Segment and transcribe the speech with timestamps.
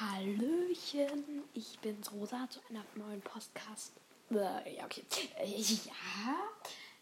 [0.00, 3.92] Hallöchen, ich bin's Rosa zu einer neuen Podcast.
[4.30, 5.02] Äh, ja, okay.
[5.38, 6.38] Äh, ja,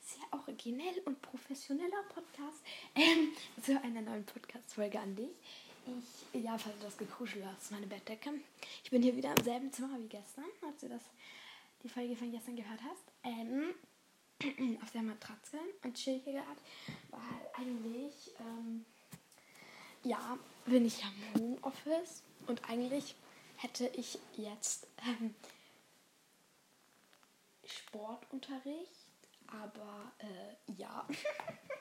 [0.02, 2.58] sehr originell und professioneller Podcast.
[2.96, 3.28] Ähm,
[3.62, 5.30] zu einer neuen Podcast-Folge an dich.
[5.86, 8.30] Ich, ja, falls du das Gekuschel hast, meine Bettdecke.
[8.82, 11.02] Ich bin hier wieder im selben Zimmer wie gestern, als du das,
[11.84, 13.04] die Folge von gestern gehört hast.
[13.22, 13.74] Ähm,
[14.82, 16.60] auf der Matratze und chill hier gerade,
[17.10, 18.84] weil eigentlich, ähm,
[20.02, 20.36] ja,
[20.68, 23.14] bin ich am Homeoffice und eigentlich
[23.56, 25.34] hätte ich jetzt ähm,
[27.64, 29.08] Sportunterricht,
[29.46, 31.06] aber äh, ja,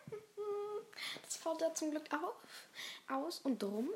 [1.21, 3.89] das fällt ja zum Glück auf, aus und drum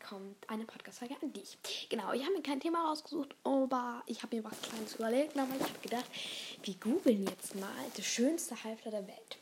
[0.00, 1.56] kommt eine Podcast-Folge an dich.
[1.88, 5.54] Genau, ich habe mir kein Thema rausgesucht, aber ich habe mir was Kleines überlegt, aber
[5.54, 6.10] ich habe gedacht,
[6.62, 9.38] wir googeln jetzt mal das schönste Halfter der Welt.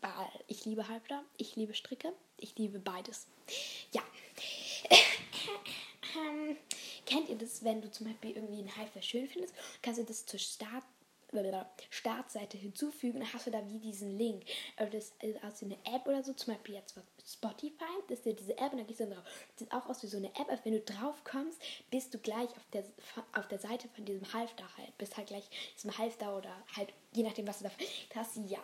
[0.00, 3.26] Weil ich liebe Halfter, ich liebe Stricke, ich liebe beides.
[3.92, 4.02] Ja.
[6.16, 6.56] ähm,
[7.14, 10.26] kennt ihr das, wenn du zum Beispiel irgendwie einen Halfter schön findest, kannst du das
[10.26, 10.84] zur Start
[11.90, 14.44] Startseite hinzufügen, dann hast du da wie diesen Link.
[14.76, 16.94] Aber das ist aus wie eine App oder so, zum Beispiel jetzt
[17.26, 19.24] Spotify, das ist ja diese App und dann gehst du drauf.
[19.24, 22.18] Das sieht auch aus wie so eine App, aber wenn du drauf kommst, bist du
[22.18, 22.84] gleich auf der,
[23.32, 24.96] auf der Seite von diesem Halfter halt.
[24.98, 27.70] Bist halt gleich diesem Halfter oder halt, je nachdem, was du da
[28.14, 28.36] hast.
[28.46, 28.60] Ja,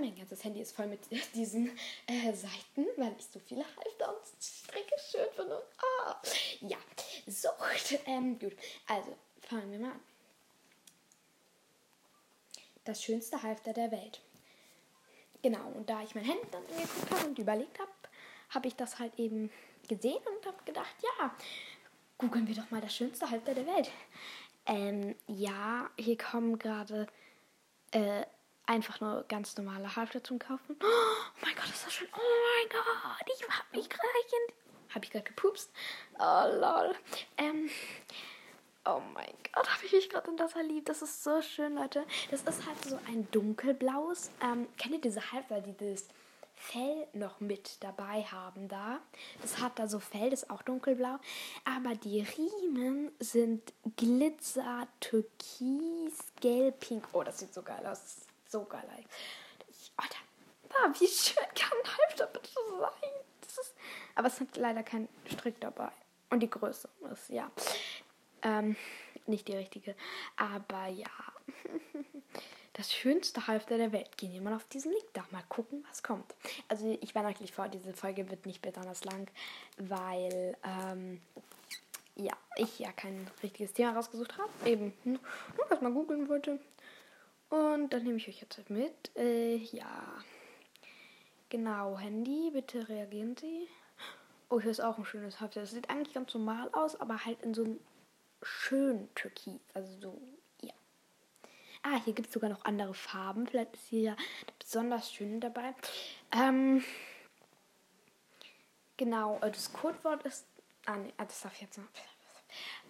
[0.00, 1.00] mein ganzes Handy ist voll mit
[1.34, 1.70] diesen
[2.06, 5.62] äh, Seiten, weil ich so viele Halfter und Strecke schön finde.
[5.80, 6.12] Oh.
[6.60, 6.78] Ja,
[7.26, 7.48] so,
[8.06, 8.56] ähm, gut.
[8.86, 10.00] Also, fangen wir mal an
[12.84, 14.20] das schönste Halfter der Welt.
[15.42, 17.90] Genau, und da ich mein Handy dann angeguckt habe und überlegt habe,
[18.50, 19.50] habe ich das halt eben
[19.88, 21.34] gesehen und habe gedacht, ja,
[22.18, 23.90] googeln wir doch mal das schönste Halfter der Welt.
[24.66, 27.08] Ähm, ja, hier kommen gerade
[27.90, 28.24] äh,
[28.66, 30.76] einfach nur ganz normale Halfter zum Kaufen.
[31.34, 32.08] Oh mein Gott, ist das schön.
[32.14, 34.06] Oh mein Gott, ich habe mich gerade
[34.90, 35.72] Habe ich gerade gepupst?
[36.24, 36.94] Oh lol.
[37.36, 37.68] Ähm,
[38.84, 40.88] Oh mein Gott, habe ich mich gerade in das verliebt.
[40.88, 42.04] Das ist so schön, Leute.
[42.32, 44.30] Das ist halt so ein dunkelblaues.
[44.42, 46.06] Ähm, kennt ihr diese Halfter, die das
[46.56, 49.00] Fell noch mit dabei haben da?
[49.40, 51.18] Das hat da so Fell, das ist auch dunkelblau.
[51.64, 57.06] Aber die Riemen sind Glitzer, Türkis, Gelb, Pink.
[57.12, 58.26] Oh, das sieht so geil aus.
[58.48, 59.92] So geil aus.
[60.68, 63.10] Da, ah, wie schön kann ein Halfter bitte sein?
[63.42, 63.74] Ist,
[64.14, 65.92] aber es hat leider kein Strick dabei.
[66.32, 67.50] Und die Größe ist, ja.
[68.40, 68.74] Ähm,
[69.26, 69.94] nicht die richtige.
[70.36, 71.06] Aber ja.
[72.74, 74.16] Das schönste Halfter der Welt.
[74.16, 75.26] Gehen wir mal auf diesen Link da.
[75.30, 76.34] Mal gucken, was kommt.
[76.68, 79.30] Also ich war natürlich vor, diese Folge wird nicht besonders lang,
[79.76, 81.20] weil ähm,
[82.16, 84.50] ja, ich ja kein richtiges Thema rausgesucht habe.
[84.64, 85.20] Eben nur
[85.68, 86.60] was mal googeln wollte.
[87.50, 89.14] Und dann nehme ich euch jetzt mit.
[89.16, 90.24] Äh, ja.
[91.50, 93.68] Genau, Handy, bitte reagieren Sie.
[94.52, 95.62] Oh, hier ist auch ein schönes Halfter.
[95.62, 97.80] Das sieht eigentlich ganz normal aus, aber halt in so einem
[98.42, 99.62] schön türkis.
[99.72, 100.20] Also so,
[100.60, 100.74] ja.
[101.82, 103.46] Ah, hier gibt es sogar noch andere Farben.
[103.46, 104.16] Vielleicht ist hier ja
[104.58, 105.74] besonders schön dabei.
[106.32, 106.84] Ähm,
[108.98, 110.44] genau, äh, das Codewort ist.
[110.84, 111.86] Ah, nee, ah, das darf ich jetzt noch.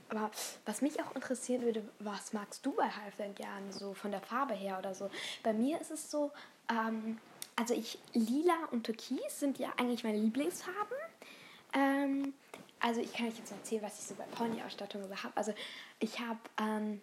[0.09, 0.33] Aber
[0.67, 4.55] was mich auch interessieren würde, was magst du bei Halfdan gern, so von der Farbe
[4.55, 5.11] her oder so?
[5.45, 6.33] Bei mir ist es so,
[6.69, 7.21] ähm,
[7.55, 10.97] also ich, lila und türkis sind ja eigentlich meine Lieblingsfarben.
[11.73, 12.35] Ähm,
[12.81, 15.37] also ich kann euch jetzt erzählen, was ich so bei Pony-Ausstattung habe.
[15.37, 15.55] Also
[16.01, 17.01] ich habe ähm,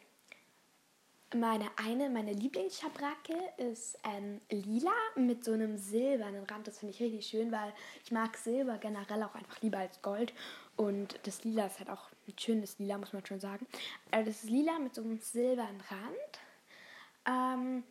[1.36, 6.68] meine eine, meine Lieblingsschabracke ist ähm, lila mit so einem silbernen Rand.
[6.68, 7.72] Das finde ich richtig schön, weil
[8.04, 10.34] ich mag Silber generell auch einfach lieber als Gold.
[10.76, 13.68] Und das Lila ist halt auch ein schönes Lila, muss man schon sagen.
[14.12, 16.40] Also das ist lila mit so einem silbernen Rand.
[17.26, 17.84] Ähm,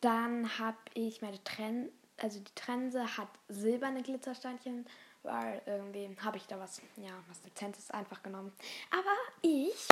[0.00, 4.86] dann habe ich meine Trense, also die Trense hat silberne Glitzersteinchen
[5.24, 8.52] weil irgendwie habe ich da was, ja, was Dezentes einfach genommen.
[8.90, 9.88] Aber ich,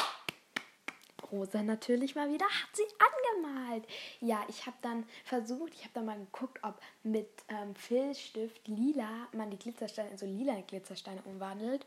[1.31, 3.87] Rosa natürlich mal wieder, hat sie angemalt.
[4.21, 9.29] Ja, ich habe dann versucht, ich habe dann mal geguckt, ob mit ähm, Filzstift lila
[9.33, 11.87] man die Glitzersteine in so lila Glitzersteine umwandelt.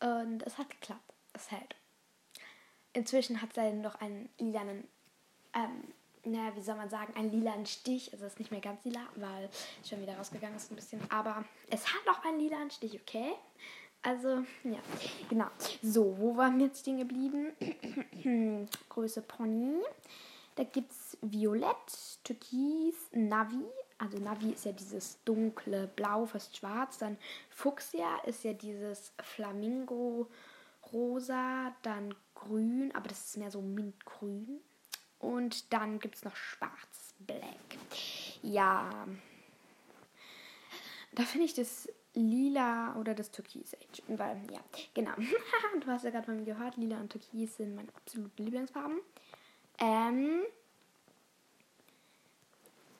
[0.00, 1.12] Und es hat geklappt.
[1.32, 1.76] Es hält.
[2.92, 4.88] Inzwischen hat sie noch einen lilanen
[5.54, 5.92] ähm,
[6.24, 8.12] naja, wie soll man sagen, einen lilanen Stich.
[8.12, 9.48] Also es ist nicht mehr ganz lila, weil
[9.88, 11.00] schon wieder rausgegangen ist ein bisschen.
[11.10, 13.32] Aber es hat auch einen lilanen Stich, okay?
[14.02, 14.78] Also, ja,
[15.28, 15.46] genau.
[15.82, 17.52] So, wo waren wir jetzt stehen geblieben?
[18.88, 19.82] Größe Pony.
[20.54, 23.64] Da gibt es Violett, Türkis, Navi.
[23.98, 26.96] Also Navi ist ja dieses dunkle Blau, fast schwarz.
[26.98, 27.18] Dann
[27.50, 30.28] Fuchsia ist ja dieses Flamingo
[30.92, 31.74] rosa.
[31.82, 34.60] Dann Grün, aber das ist mehr so mintgrün.
[35.20, 37.78] Und dann gibt es noch Schwarz, Black.
[38.42, 39.06] Ja.
[41.12, 43.76] Da finde ich das lila oder das Türkis.
[44.08, 44.60] Weil, ja,
[44.94, 45.12] genau.
[45.80, 49.00] du hast ja gerade von mir gehört, lila und Türkis sind meine absoluten Lieblingsfarben.
[49.78, 50.42] Ähm,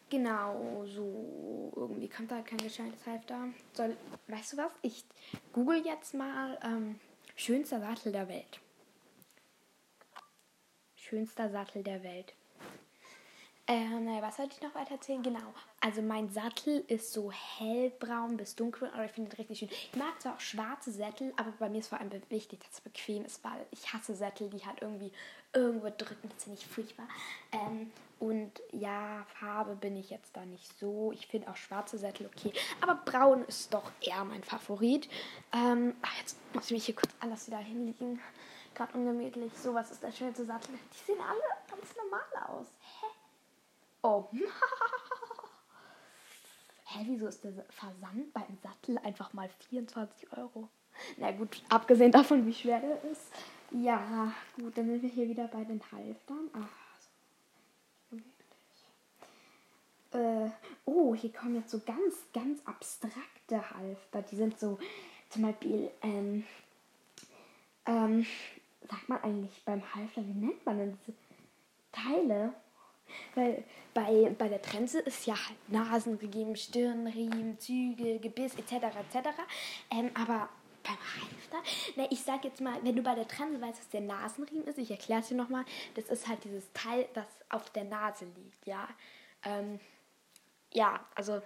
[0.09, 3.49] genau, so irgendwie kommt da kein gescheites Halfter.
[3.73, 3.97] Soll,
[4.29, 4.73] weißt du was?
[4.83, 5.05] Ich
[5.53, 7.01] google jetzt mal ähm,
[7.35, 8.61] schönster Sattel der Welt.
[11.11, 12.33] Schönster Sattel der Welt.
[13.67, 15.23] Ähm, naja, was sollte ich noch weiter erzählen?
[15.23, 15.55] Genau.
[15.81, 19.69] Also mein Sattel ist so hellbraun bis dunkelbraun, aber ich finde es richtig schön.
[19.71, 22.81] Ich mag zwar auch schwarze Sättel, aber bei mir ist vor allem wichtig, dass es
[22.81, 25.13] bequem ist, weil ich hasse Sättel, die halt irgendwie
[25.53, 26.29] irgendwo drücken.
[26.33, 27.09] Das finde ich furchtbar.
[27.51, 27.91] Ähm,
[28.21, 31.11] und ja, Farbe bin ich jetzt da nicht so.
[31.13, 32.53] Ich finde auch schwarze Sättel okay.
[32.81, 35.09] Aber braun ist doch eher mein Favorit.
[35.53, 38.21] Ähm, ach, jetzt muss ich mich hier kurz alles wieder hinlegen.
[38.81, 39.53] Gerade ungemütlich.
[39.59, 40.75] So, was ist der schönste Sattel?
[40.75, 42.67] Die sehen alle ganz normal aus.
[42.81, 43.07] Hä?
[44.01, 44.27] Oh.
[46.87, 50.71] Hä, wieso ist der Versand beim Sattel einfach mal 24 Euro?
[51.19, 53.31] Na gut, abgesehen davon, wie schwer der ist.
[53.71, 56.49] Ja, gut, dann sind wir hier wieder bei den Halftern.
[56.55, 56.71] Ach,
[60.11, 60.51] so äh,
[60.87, 64.23] oh, hier kommen jetzt so ganz, ganz abstrakte Halfter.
[64.23, 64.79] Die sind so,
[65.29, 66.47] zum Beispiel, ähm,
[67.85, 68.25] ähm,
[68.91, 71.17] sagt man eigentlich beim Halfter, wie nennt man denn diese
[71.93, 72.53] Teile?
[73.35, 73.65] Weil
[73.95, 78.73] bei, bei der Trense ist ja halt Nasenriemen, Stirnriemen, Züge, Gebiss etc.
[78.73, 79.29] etc.
[79.91, 80.49] Ähm, aber
[80.83, 84.01] beim Halfter, ne, ich sag jetzt mal, wenn du bei der Trense weißt, was der
[84.01, 85.65] Nasenriemen ist, ich erkläre es dir nochmal,
[85.95, 88.89] das ist halt dieses Teil, das auf der Nase liegt, ja.
[89.45, 89.81] Ähm,
[90.73, 91.43] ja, also,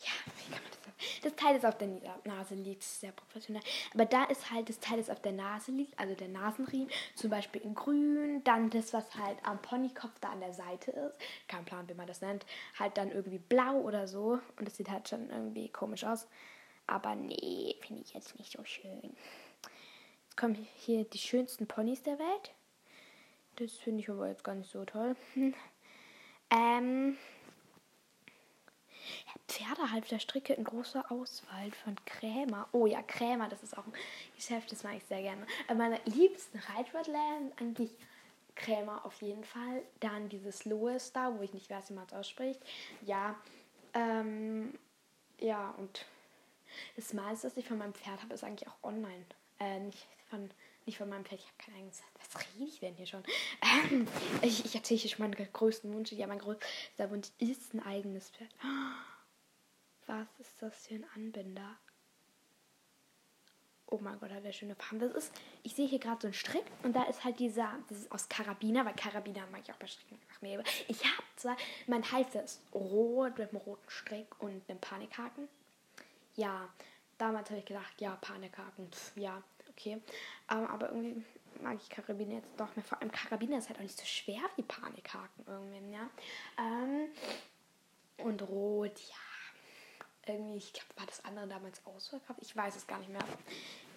[0.00, 0.86] ja, wie kann man das
[1.22, 1.88] das Teil, das auf der
[2.24, 3.62] Nase liegt, ist sehr professionell.
[3.94, 7.30] Aber da ist halt das Teil, das auf der Nase liegt, also der Nasenriemen, zum
[7.30, 11.64] Beispiel in grün, dann das, was halt am Ponykopf da an der Seite ist, kein
[11.64, 12.46] Plan, wie man das nennt,
[12.78, 14.40] halt dann irgendwie blau oder so.
[14.58, 16.26] Und das sieht halt schon irgendwie komisch aus.
[16.86, 19.16] Aber nee, finde ich jetzt nicht so schön.
[20.24, 22.54] Jetzt kommen hier die schönsten Ponys der Welt.
[23.56, 25.16] Das finde ich aber jetzt gar nicht so toll.
[26.50, 27.16] ähm,
[29.48, 32.68] Pferdehalfter-Stricke in großer Auswahl von Krämer.
[32.72, 33.92] Oh ja, Krämer, das ist auch ein
[34.34, 35.46] Geschäft, das mag ich sehr gerne.
[35.68, 37.14] Aber meine liebsten sind
[37.60, 37.90] eigentlich
[38.54, 39.82] Krämer auf jeden Fall.
[40.00, 42.60] Dann dieses Lois da, wo ich nicht weiß, wie man es ausspricht.
[43.02, 43.36] Ja,
[43.94, 44.74] ähm,
[45.38, 46.06] ja, und
[46.96, 49.24] das meiste, was ich von meinem Pferd habe, ist eigentlich auch online.
[49.60, 50.50] Äh, nicht von,
[50.86, 52.02] nicht von meinem Pferd, ich habe kein eigenes.
[52.18, 53.22] Was rede ich denn hier schon?
[53.90, 54.06] Ähm,
[54.42, 56.12] ich, ich erzähle hier schon meinen größten Wunsch.
[56.12, 58.54] Ja, mein größter Wunsch ist ein eigenes Pferd.
[60.06, 61.76] Was ist das für ein Anbinder?
[63.88, 64.98] Oh mein Gott, hat der schöne Farben.
[64.98, 67.98] Das ist, ich sehe hier gerade so einen Strick und da ist halt dieser, das
[67.98, 70.62] ist aus Karabiner, weil Karabiner mag ich auch bei Stricken einfach mehr.
[70.88, 71.56] Ich habe zwar,
[71.86, 75.48] mein Halfter ist rot mit einem roten Strick und einem Panikhaken.
[76.34, 76.68] Ja,
[77.16, 79.42] damals habe ich gedacht, ja, Panikhaken, pf, ja,
[79.76, 80.00] okay.
[80.50, 81.24] Ähm, aber irgendwie
[81.62, 82.84] mag ich Karabiner jetzt doch mehr.
[82.84, 86.08] Vor allem Karabiner ist halt auch nicht so schwer wie Panikhaken irgendwie, ja.
[86.58, 87.08] Ähm,
[88.18, 89.16] und rot, ja
[90.26, 92.40] irgendwie, ich glaube, war das andere damals ausverkauft?
[92.42, 93.24] Ich weiß es gar nicht mehr.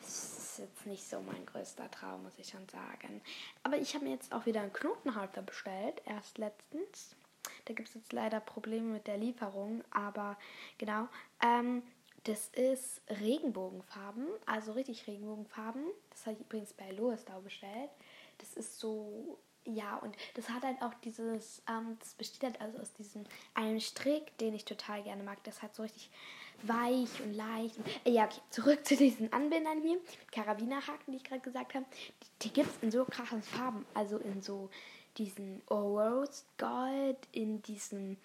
[0.01, 3.21] Es ist jetzt nicht so mein größter Traum, muss ich schon sagen.
[3.63, 7.15] Aber ich habe mir jetzt auch wieder einen Knotenhalter bestellt, erst letztens.
[7.65, 10.37] Da gibt es jetzt leider Probleme mit der Lieferung, aber
[10.77, 11.07] genau.
[11.43, 11.83] Ähm,
[12.23, 15.83] das ist Regenbogenfarben, also richtig Regenbogenfarben.
[16.09, 17.89] Das habe ich übrigens bei Lois da bestellt.
[18.37, 22.79] Das ist so ja, und das hat halt auch dieses, ähm, das besteht halt also
[22.79, 25.43] aus diesem einen Strick, den ich total gerne mag.
[25.43, 26.09] Das hat so richtig
[26.63, 27.77] weich und leicht.
[27.77, 29.99] Und, äh, ja, okay, zurück zu diesen Anbindern hier,
[30.31, 31.85] Karabinerhaken, die ich gerade gesagt habe.
[31.93, 33.85] Die, die gibt es in so krassen Farben.
[33.93, 34.69] Also in so
[35.17, 38.17] diesen Rose Gold, in diesen,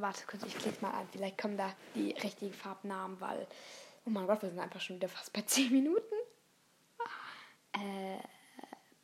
[0.00, 3.46] warte kurz, ich klicke mal an, vielleicht kommen da die richtigen Farbnamen, weil,
[4.04, 6.14] oh mein Gott, wir sind einfach schon wieder fast bei 10 Minuten.
[7.72, 8.18] Äh,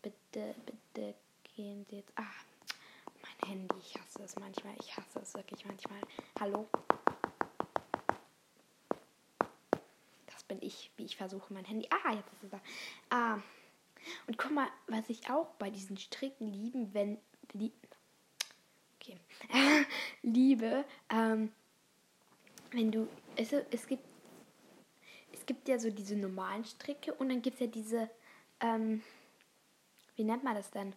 [0.03, 1.15] bitte, bitte
[1.55, 2.13] gehen Sie jetzt.
[2.17, 2.23] Ah,
[3.23, 3.75] mein Handy.
[3.81, 4.75] Ich hasse es manchmal.
[4.81, 6.01] Ich hasse es wirklich manchmal.
[6.39, 6.69] Hallo?
[10.27, 11.89] Das bin ich, wie ich versuche, mein Handy.
[11.91, 12.61] Ah, jetzt ist es da.
[13.11, 13.39] Ah.
[14.27, 17.19] Und guck mal, was ich auch bei diesen Stricken lieben, wenn.
[17.53, 17.75] Lieb,
[19.01, 19.17] okay.
[20.23, 21.53] liebe, ähm,
[22.73, 23.09] wenn du.
[23.37, 24.05] Es, es gibt.
[25.33, 28.11] Es gibt ja so diese normalen Stricke und dann gibt es ja diese.
[28.61, 29.03] Ähm,
[30.17, 30.93] wie nennt man das denn?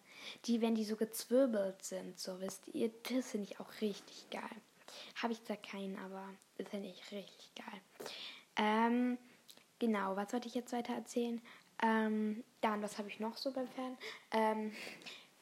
[0.45, 4.41] Die, wenn die so gezwirbelt sind, so wisst ihr, das finde ich auch richtig geil.
[5.21, 7.81] Habe ich zwar keinen, aber das finde ich richtig geil.
[8.57, 9.17] Ähm,
[9.79, 11.41] genau, was wollte ich jetzt weiter erzählen?
[11.81, 13.97] Ähm, dann, was habe ich noch so beim Fern?
[14.31, 14.73] Ähm,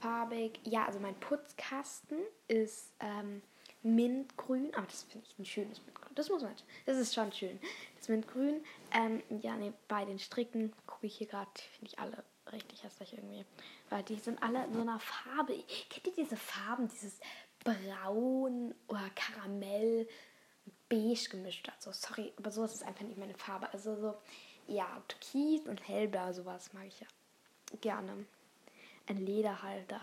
[0.01, 2.17] farbig, ja, also mein Putzkasten
[2.47, 3.41] ist ähm,
[3.83, 6.15] Mintgrün, aber das finde ich ein schönes Mintgrün.
[6.15, 6.53] Das muss man,
[6.85, 7.59] das ist schon schön.
[7.97, 12.23] Das Mintgrün, ähm, ja, nee, bei den Stricken gucke ich hier gerade, finde ich alle
[12.51, 13.45] richtig hässlich irgendwie.
[13.89, 15.53] Weil die sind alle in so einer Farbe.
[15.89, 17.19] Kennt ihr diese Farben, dieses
[17.63, 20.07] Braun oder Karamell,
[20.89, 21.69] Beige gemischt?
[21.75, 23.71] Also, sorry, aber sowas ist einfach nicht meine Farbe.
[23.73, 24.15] Also so,
[24.67, 27.07] ja, Türkis und Hellblau, sowas mag ich ja
[27.79, 28.25] gerne.
[29.11, 29.99] Ein Lederhalter.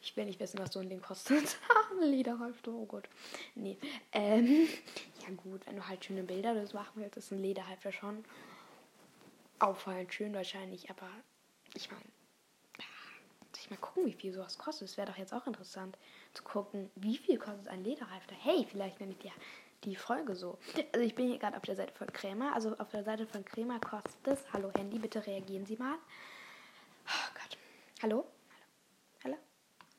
[0.00, 1.58] Ich will nicht wissen, was so ein Ding kostet.
[2.00, 3.08] Lederhalter, oh Gott.
[3.56, 3.78] Nee.
[4.12, 4.68] Ähm,
[5.22, 8.24] ja gut, wenn du halt schöne Bilder das machen willst, ist ein Lederhalter schon
[9.58, 11.08] auffallend schön wahrscheinlich, aber
[11.74, 12.04] ich meine,
[13.64, 14.88] ich mal gucken, wie viel sowas kostet.
[14.88, 15.96] Es wäre doch jetzt auch interessant
[16.34, 18.34] zu gucken, wie viel kostet ein Lederhalfter.
[18.34, 19.32] Hey, vielleicht nenne ich dir
[19.84, 20.58] die Folge so.
[20.92, 22.54] Also ich bin hier gerade auf der Seite von Krämer.
[22.54, 24.52] Also auf der Seite von Krämer kostet es.
[24.52, 25.96] Hallo Handy, bitte reagieren Sie mal.
[28.04, 28.26] Hallo?
[29.24, 29.38] Hallo?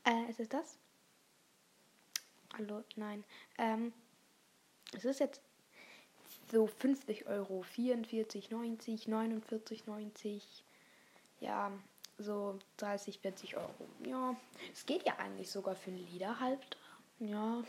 [0.06, 0.20] Hallo?
[0.28, 0.78] Äh, ist es das?
[2.56, 2.84] Hallo?
[2.98, 3.24] Nein.
[3.58, 3.94] Ähm,
[4.94, 5.42] es ist jetzt
[6.52, 10.44] so 50 Euro, 44,90, 49,90.
[11.40, 11.72] Ja,
[12.20, 13.74] so 30, 40 Euro.
[14.06, 14.36] Ja,
[14.72, 16.78] es geht ja eigentlich sogar für einen Lederhalfter.
[17.18, 17.64] Ja.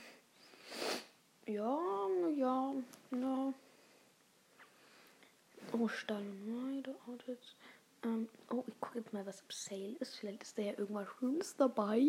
[1.46, 1.78] Ja,
[2.36, 2.74] ja,
[3.10, 3.54] ja.
[5.72, 7.54] Oh, Stall und Weide, Audits.
[8.04, 10.16] Ähm, oh, ich gucke jetzt mal, was im Sale ist.
[10.16, 12.02] Vielleicht ist da ja irgendwas Schönes dabei,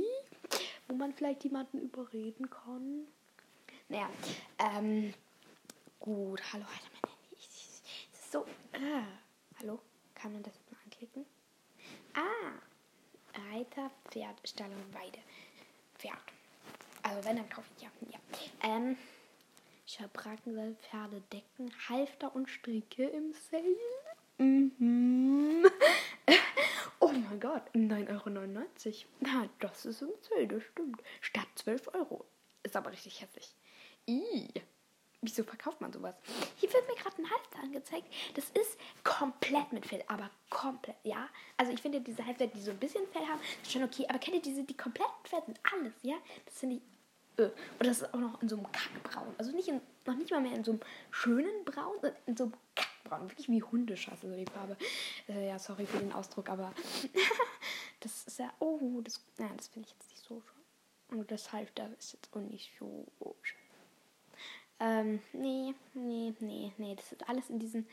[0.88, 3.08] wo man vielleicht jemanden überreden kann.
[3.90, 4.10] Naja,
[4.60, 5.14] ähm,
[6.00, 6.42] gut.
[6.54, 7.36] Hallo, Alter, mein Handy.
[7.38, 8.46] Ich, ich, ist so.
[8.74, 9.04] Äh,
[9.60, 9.80] hallo?
[10.14, 11.26] Kann man das mal anklicken?
[12.14, 12.58] Ah,
[13.52, 15.20] Reiter, Pferd, Stall und Weide.
[15.96, 16.18] Pferd.
[17.04, 17.90] Also wenn, dann kaufe ich ja.
[18.10, 18.20] ja.
[18.64, 18.98] Ähm,
[19.86, 23.64] Schabrackenseil, Pferde, Decken, Halfter und Stricke im Sale.
[24.38, 25.66] Mhm.
[27.00, 29.06] oh mein Gott, 9,99 Euro.
[29.22, 31.02] Na, das ist im Sale, das stimmt.
[31.22, 32.26] Statt 12 Euro.
[32.64, 33.56] Ist aber richtig hässlich.
[34.08, 34.48] Ih.
[35.22, 36.16] Wieso verkauft man sowas?
[36.58, 38.08] Hier wird mir gerade ein Halfter angezeigt.
[38.36, 41.28] Das ist komplett mit Fell, aber komplett, ja.
[41.58, 44.06] Also ich finde diese Halfter, die so ein bisschen Fell haben, ist schon okay.
[44.08, 45.60] Aber kennt ihr diese, die komplett Fell sind?
[45.74, 46.16] Alles, ja?
[46.46, 46.82] Das finde ich.
[47.44, 47.46] Äh.
[47.46, 49.34] Und das ist auch noch in so einem Kackbraun.
[49.40, 52.44] Also nicht in, noch nicht mal mehr in so einem schönen Braun, sondern in so
[52.46, 52.54] einem
[53.08, 53.30] Kackbraun.
[53.30, 54.78] Wirklich wie Hundescheiße, so die Farbe.
[55.28, 56.74] Äh, ja, sorry für den Ausdruck, aber
[58.00, 58.52] das ist ja.
[58.60, 61.20] Oh, das, ja, das finde ich jetzt nicht so schön.
[61.20, 63.06] Und das Halfter ist jetzt auch nicht so
[63.42, 63.60] schön.
[64.80, 66.96] Ähm, nee, nee, nee, nee.
[66.96, 67.88] Das ist alles in diesen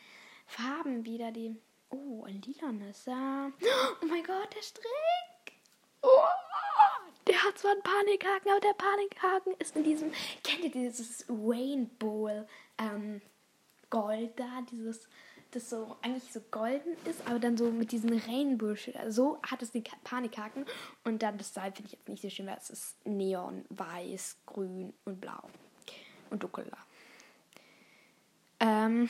[0.46, 1.56] Farben wieder, die.
[1.90, 3.06] Oh, ein lilanes.
[3.06, 3.50] Ja.
[4.02, 5.54] Oh mein Gott, der Strick!
[6.02, 6.08] Oh,
[7.26, 10.12] der hat zwar einen Panikhaken, aber der Panikhaken ist in diesem.
[10.42, 12.46] Kennt ihr dieses Rainbow
[12.78, 13.22] ähm,
[13.94, 14.62] Gold da?
[14.70, 15.08] Dieses.
[15.52, 18.74] Das so eigentlich so golden ist, aber dann so mit diesem Rainbow.
[19.06, 20.66] So hat es den Panikhaken.
[21.04, 24.38] Und dann das Seil finde ich jetzt nicht so schön, weil es ist neon, weiß,
[24.46, 25.48] grün und blau
[26.30, 26.76] und dunkler.
[28.58, 29.08] Ähm,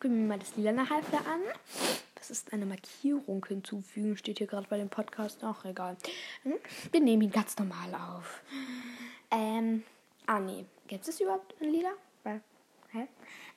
[0.00, 1.40] gucken wir mal das lila Halfter an.
[2.14, 5.42] Das ist eine Markierung hinzufügen, steht hier gerade bei dem Podcast.
[5.42, 5.96] Ach, egal.
[6.42, 6.54] Hm?
[6.92, 8.42] Wir nehmen ihn ganz normal auf.
[9.30, 9.82] Ähm,
[10.26, 10.66] ah, nee.
[10.88, 11.92] Gibt es überhaupt ein lila?
[12.22, 12.42] Weil,
[12.94, 13.08] hä?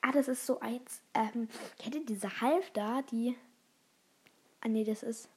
[0.02, 1.00] Ah, das ist so eins.
[1.14, 3.36] Ähm, kennt ihr diese Halfter, die.
[4.60, 5.28] Ah, nee, das ist.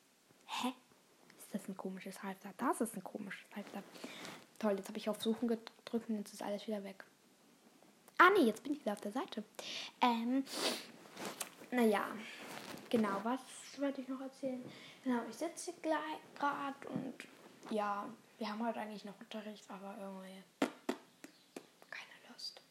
[0.45, 0.73] Hä?
[1.39, 2.53] Ist das ein komisches Halfter?
[2.57, 3.83] Das ist ein komisches Halfter.
[4.59, 7.03] Toll, jetzt habe ich auf Suchen gedrückt und jetzt ist alles wieder weg.
[8.17, 9.43] Ah, nee, jetzt bin ich wieder auf der Seite.
[10.01, 10.43] Ähm,
[11.71, 12.05] naja,
[12.89, 13.39] genau, was
[13.77, 14.63] wollte ich noch erzählen?
[15.03, 17.15] Genau, ich sitze gleich gerade und
[17.71, 20.43] ja, wir haben heute eigentlich noch Unterricht, aber irgendwie
[21.89, 22.61] keine Lust.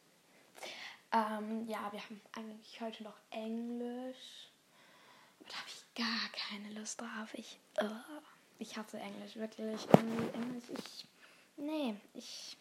[1.13, 4.51] Ähm, ja, wir haben eigentlich heute noch Englisch.
[5.49, 7.35] Da habe ich gar keine Lust drauf.
[7.35, 7.89] Ich, uh,
[8.59, 9.89] ich hasse Englisch, wirklich.
[9.95, 11.07] Englisch, ich,
[11.57, 12.57] nee, ich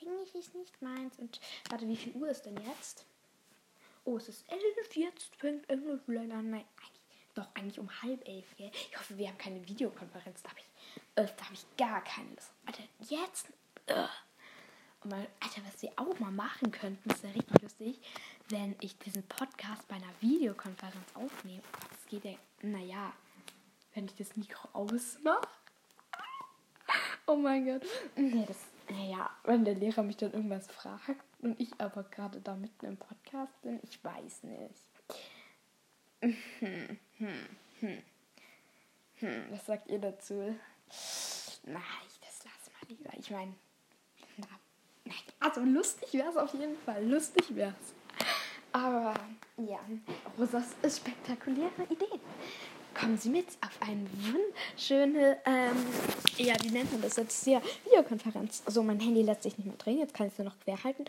[0.00, 1.18] Englisch ist nicht meins.
[1.18, 3.04] Und warte, wie viel Uhr ist denn jetzt?
[4.04, 4.96] Oh, es ist elf.
[4.96, 6.50] Jetzt fängt Englisch leider an.
[6.50, 7.00] Nein, eigentlich,
[7.34, 8.56] doch eigentlich um halb elf.
[8.56, 8.70] Gell?
[8.72, 10.42] Ich hoffe, wir haben keine Videokonferenz.
[10.42, 10.66] Da habe ich,
[11.16, 12.52] äh, hab ich gar keine Lust.
[12.66, 13.52] Alter, jetzt.
[13.86, 14.06] Äh.
[15.06, 18.00] Mal, Alter, was sie auch mal machen könnten, ist ja richtig lustig,
[18.48, 21.62] wenn ich diesen Podcast bei einer Videokonferenz aufnehme.
[21.90, 22.32] Das geht ja,
[22.62, 23.12] naja,
[23.94, 25.48] wenn ich das Mikro ausmache.
[27.26, 27.82] Oh mein Gott.
[28.14, 28.58] Nee, das
[28.88, 32.96] naja, wenn der Lehrer mich dann irgendwas fragt und ich aber gerade da mitten im
[32.96, 34.86] Podcast bin, ich weiß nicht.
[36.20, 37.48] Hm, hm,
[37.80, 38.02] hm.
[39.16, 40.34] Hm, was sagt ihr dazu?
[41.64, 41.82] Nein,
[42.20, 43.10] das lass mal lieber.
[43.18, 43.54] Ich meine,
[45.40, 47.04] also lustig wäre es auf jeden Fall.
[47.06, 47.94] Lustig wäre es.
[48.72, 49.14] Aber
[49.56, 49.78] ja,
[50.38, 52.20] Rosas spektakuläre Ideen.
[52.98, 55.86] kommen Sie mit auf eine wunderschöne, ähm,
[56.38, 57.62] ja, wie nennt man das jetzt hier?
[57.84, 58.62] Videokonferenz.
[58.66, 60.82] Also mein Handy lässt sich nicht mehr drehen, jetzt kann ich es nur noch quer
[60.82, 61.04] halten.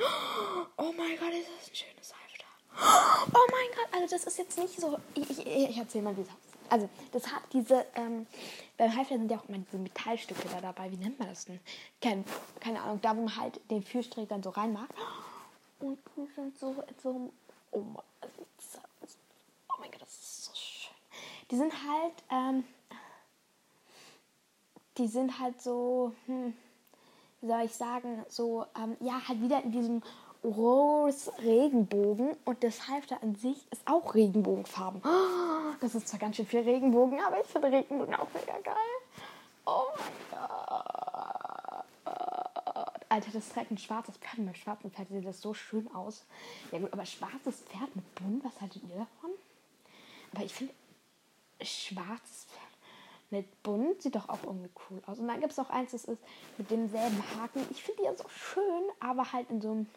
[0.78, 3.34] Oh mein Gott, ist das ein schönes Halfter.
[3.34, 4.98] Oh mein Gott, also das ist jetzt nicht so.
[5.16, 6.47] Ich, ich, ich erzähl mal, wie es aussieht.
[6.70, 8.28] Also, das hat diese, ähm,
[8.78, 10.92] beim Halfter sind ja auch immer diese Metallstücke da dabei.
[10.92, 11.60] Wie nennt man das denn?
[12.02, 12.24] Keine,
[12.60, 14.90] keine Ahnung, da wo man halt den Führstrich dann so reinmacht.
[15.80, 17.32] Und die sind so so
[17.72, 18.04] oh mein,
[19.70, 20.96] oh mein Gott, das ist so schön.
[21.52, 22.64] Die sind halt, ähm,
[24.98, 26.54] die sind halt so, hm,
[27.42, 30.02] wie soll ich sagen, so, ähm, ja, halt wieder in diesem
[30.44, 35.02] Rose Regenbogen und das Halfter an sich ist auch Regenbogenfarben.
[35.80, 38.76] Das ist zwar ganz schön viel Regenbogen, aber ich finde Regenbogen auch mega geil.
[39.66, 41.86] Oh mein Gott.
[43.10, 44.40] Alter, das trägt ein schwarzes Pferd.
[44.40, 46.26] Mit schwarzen Pferd sieht das so schön aus.
[46.72, 49.32] Ja gut, aber schwarzes Pferd mit bunt, was haltet ihr davon?
[50.34, 50.74] Aber ich finde,
[51.62, 52.68] schwarzes Pferd
[53.30, 55.20] mit bunt sieht doch auch irgendwie cool aus.
[55.20, 56.22] Und dann gibt es auch eins, das ist
[56.58, 57.66] mit demselben Haken.
[57.72, 59.90] Ich finde die ja so schön, aber halt in so einem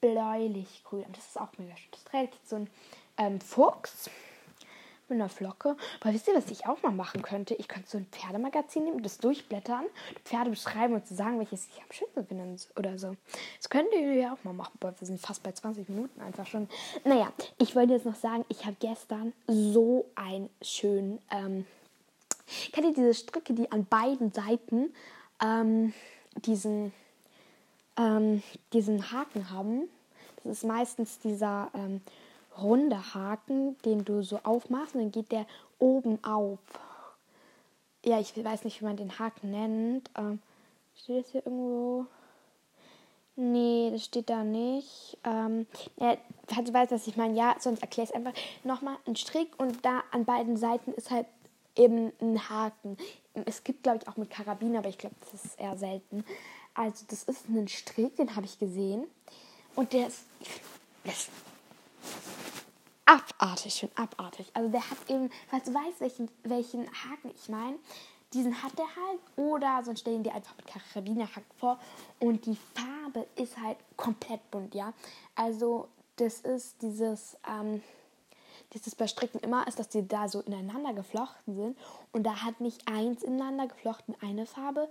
[0.00, 1.06] bläulich-grün.
[1.12, 1.90] Das ist auch mega schön.
[1.92, 2.70] Das trägt so ein
[3.16, 4.10] ähm, Fuchs
[5.08, 5.76] mit einer Flocke.
[6.00, 7.54] Aber wisst ihr, was ich auch mal machen könnte?
[7.54, 9.84] Ich könnte so ein Pferdemagazin nehmen, das durchblättern,
[10.24, 13.16] Pferde beschreiben und zu sagen, welches ich am schönsten finde oder so.
[13.58, 14.72] Das könnt ihr ja auch mal machen.
[14.80, 16.68] Aber wir sind fast bei 20 Minuten einfach schon.
[17.04, 21.18] Naja, ich wollte jetzt noch sagen, ich habe gestern so einen schönen.
[21.30, 21.66] Ähm,
[22.72, 24.92] kennt ihr diese Stricke, die an beiden Seiten
[25.42, 25.92] ähm,
[26.44, 26.92] diesen
[27.96, 28.42] ähm,
[28.72, 29.88] diesen Haken haben.
[30.42, 32.00] Das ist meistens dieser ähm,
[32.60, 35.46] runde Haken, den du so aufmachst und dann geht der
[35.78, 36.58] oben auf.
[38.04, 40.10] Ja, ich weiß nicht, wie man den Haken nennt.
[40.16, 40.40] Ähm,
[40.96, 42.06] steht das hier irgendwo?
[43.36, 45.18] Nee, das steht da nicht.
[45.24, 48.96] Ähm, ja, falls du weißt, was ich meine, ja, sonst erkläre ich es einfach nochmal.
[49.06, 51.26] Ein Strick und da an beiden Seiten ist halt
[51.76, 52.96] eben ein Haken.
[53.46, 56.24] Es gibt, glaube ich, auch mit Karabiner, aber ich glaube, das ist eher selten.
[56.74, 59.04] Also das ist ein Strick, den habe ich gesehen.
[59.74, 60.22] Und der ist,
[61.04, 61.30] der ist
[63.06, 64.50] abartig, schon abartig.
[64.54, 67.76] Also der hat eben, falls du weißt, welchen, welchen Haken ich meine,
[68.34, 69.20] diesen hat der halt.
[69.36, 71.78] Oder sonst stellen die einfach mit Karabinerhaken vor.
[72.18, 74.92] Und die Farbe ist halt komplett bunt, ja.
[75.34, 77.82] Also das ist dieses, ähm,
[78.72, 81.78] dieses bei Stricken immer ist, dass die da so ineinander geflochten sind.
[82.12, 84.88] Und da hat nicht eins ineinander geflochten eine Farbe,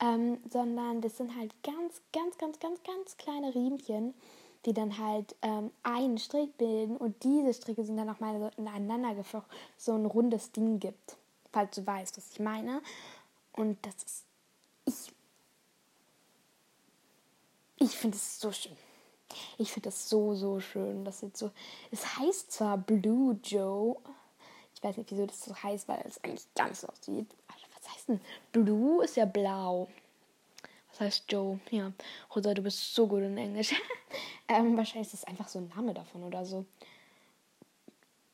[0.00, 4.14] ähm, sondern das sind halt ganz, ganz, ganz, ganz, ganz kleine Riemchen,
[4.66, 9.14] die dann halt ähm, einen Strick bilden und diese Stricke sind dann nochmal so ineinander
[9.14, 11.16] geflochten, so ein rundes Ding gibt,
[11.52, 12.82] falls du weißt, was ich meine.
[13.52, 14.24] Und das ist,
[17.78, 18.76] ich, ich finde es so schön.
[19.58, 21.04] Ich finde das so, so schön.
[21.04, 21.50] Das sieht so,
[21.90, 23.96] es heißt zwar Blue Joe,
[24.74, 27.28] ich weiß nicht, wieso das so heißt, weil es eigentlich ganz so aussieht
[27.94, 28.20] heißt denn?
[28.52, 29.88] Blue ist ja blau.
[30.90, 31.58] Was heißt Joe?
[31.70, 31.92] Ja.
[32.34, 33.74] Rosa, du bist so gut in Englisch.
[34.48, 36.66] ähm, wahrscheinlich ist das einfach so ein Name davon oder so.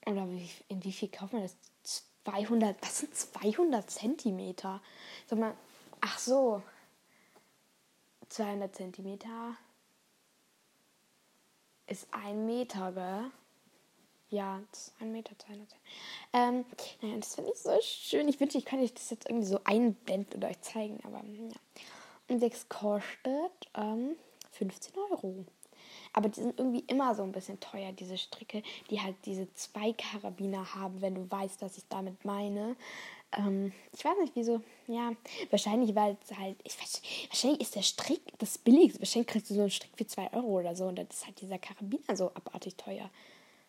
[0.06, 1.56] Oder wie, in wie viel kauft man das?
[2.24, 4.80] 200, was sind 200 Zentimeter?
[5.26, 5.54] Sag mal,
[6.00, 6.62] ach so.
[8.28, 9.56] 200 Zentimeter
[11.86, 13.30] ist ein Meter, gell?
[14.28, 15.68] Ja, das ist ein Meter 200.
[16.32, 16.64] Ähm,
[17.02, 18.28] naja, das finde ich so schön.
[18.28, 21.56] Ich wünschte, ich könnte euch das jetzt irgendwie so einblenden oder euch zeigen, aber ja.
[22.28, 24.14] Und das kostet ähm,
[24.52, 25.44] 15 Euro.
[26.12, 29.92] Aber die sind irgendwie immer so ein bisschen teuer, diese Stricke, die halt diese zwei
[29.92, 32.76] Karabiner haben, wenn du weißt, was ich damit meine.
[33.36, 34.60] Ähm, ich weiß nicht, wieso.
[34.88, 35.12] Ja,
[35.50, 36.56] wahrscheinlich, weil es halt.
[36.64, 39.00] Ich weiß, wahrscheinlich ist der Strick das billigste.
[39.00, 40.86] Wahrscheinlich kriegst du so einen Strick für 2 Euro oder so.
[40.86, 43.08] Und dann ist halt dieser Karabiner so abartig teuer.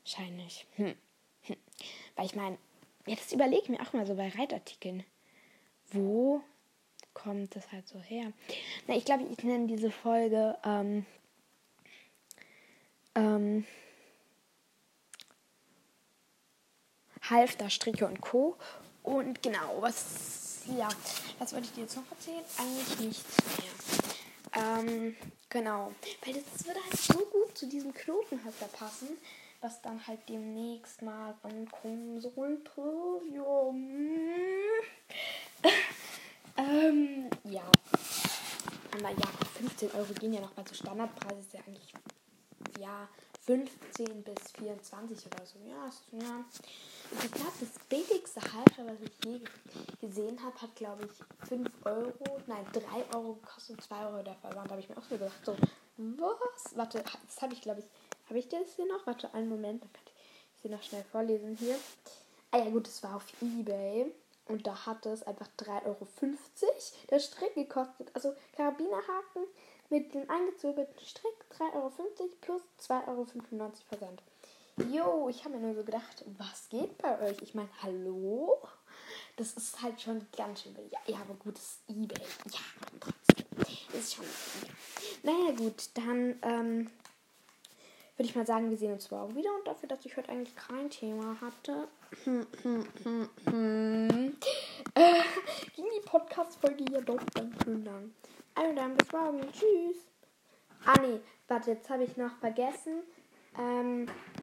[0.04, 0.65] Wahrscheinlich.
[0.77, 0.95] Hm.
[1.43, 1.56] Hm.
[2.15, 2.58] Weil ich meine,
[3.06, 5.04] ja, das überlege ich mir auch mal so bei Reitartikeln.
[5.91, 6.41] Wo
[7.13, 8.32] kommt das halt so her?
[8.88, 11.06] Na, ich glaube, ich nenne diese Folge ähm,
[13.15, 13.65] ähm,
[17.30, 18.58] Halfter, Stricke und Co.
[19.04, 20.89] Und genau, was, ja,
[21.39, 22.43] was wollte ich dir jetzt noch erzählen?
[22.58, 24.63] Eigentlich nichts mehr.
[24.63, 25.15] Ähm,
[25.50, 25.93] genau,
[26.26, 29.17] weil das würde halt so gut zu diesem Knotenhalfter passen
[29.62, 31.36] was dann halt demnächst mal
[32.19, 32.82] sollte.
[35.63, 35.69] Ja.
[36.58, 37.62] ähm, ja.
[39.00, 41.93] Naja, 15 Euro gehen ja noch bei so Standardpreis ist ja eigentlich
[42.79, 43.07] ja
[43.45, 45.60] 15 bis 24 oder so.
[45.67, 46.45] Ja, ist, ja.
[47.23, 49.41] Ich glaube, das billigste Halter, was ich je
[49.99, 54.67] gesehen habe, hat glaube ich 5 Euro, nein 3 Euro gekostet, 2 Euro der Versand.
[54.67, 55.57] Da habe ich mir auch so gedacht, so,
[55.97, 56.77] was?
[56.77, 57.86] Warte, das habe ich glaube ich
[58.31, 59.05] habe ich das hier noch?
[59.05, 61.75] Warte, einen Moment, dann kann ich sie noch schnell vorlesen hier.
[62.51, 64.10] Ah ja gut, es war auf Ebay.
[64.51, 66.07] Und da hat es einfach 3,50 Euro
[67.09, 68.11] der Strick gekostet.
[68.13, 69.45] Also Karabinerhaken
[69.89, 71.91] mit dem eingezögerten Strick 3,50 Euro
[72.41, 73.25] plus 2,95 Euro
[73.87, 74.21] Versand.
[74.91, 77.41] Jo, ich habe mir nur so gedacht, was geht bei euch?
[77.41, 78.57] Ich meine, hallo?
[79.37, 80.91] Das ist halt schon ganz schön billig.
[81.07, 82.21] Ja, aber gut, das ist Ebay.
[82.51, 82.59] Ja,
[82.99, 83.45] trotzdem.
[83.97, 84.25] Ist schon.
[84.25, 85.31] Ja.
[85.31, 86.91] Naja, gut, dann ähm,
[88.21, 89.49] würde ich mal sagen, wir sehen uns morgen wieder.
[89.57, 91.88] Und dafür, dass ich heute eigentlich kein Thema hatte,
[92.23, 92.45] ging
[95.75, 98.12] die Podcast-Folge ja doch ganz schön lang.
[98.53, 99.41] Also dann bis morgen.
[99.51, 100.05] Tschüss.
[100.86, 103.01] Ah, nee, warte, jetzt habe ich noch vergessen.
[103.57, 104.05] Ähm,